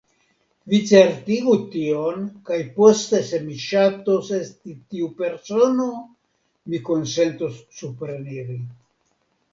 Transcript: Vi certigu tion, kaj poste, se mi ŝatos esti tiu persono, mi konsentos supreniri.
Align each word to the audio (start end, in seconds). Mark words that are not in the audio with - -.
Vi 0.71 0.77
certigu 0.91 1.51
tion, 1.75 2.23
kaj 2.47 2.57
poste, 2.79 3.19
se 3.29 3.41
mi 3.43 3.59
ŝatos 3.65 4.33
esti 4.39 4.75
tiu 4.95 5.11
persono, 5.23 5.87
mi 6.73 6.81
konsentos 6.91 7.63
supreniri. 7.83 8.59